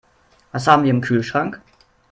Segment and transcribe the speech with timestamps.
[0.51, 1.61] Was haben wir im Kühlschrank?